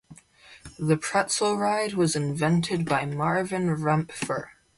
[0.79, 4.47] The pretzel ride was invented by Marvin Rempfer.